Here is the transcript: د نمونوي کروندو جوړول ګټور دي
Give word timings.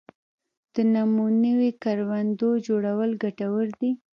د 0.73 0.75
نمونوي 0.93 1.71
کروندو 1.83 2.49
جوړول 2.67 3.11
ګټور 3.23 3.67
دي 3.79 3.91